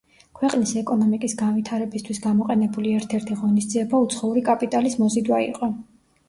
[0.37, 5.71] ქვეყნის ეკონომიკის განვითარებისთვის გამოყენებული ერთ-ერთი ღონისძიება უცხოური კაპიტალის მოზიდვა იყო.